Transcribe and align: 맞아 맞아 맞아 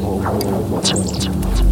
맞아 0.00 0.96
맞아 0.96 1.30
맞아 1.32 1.63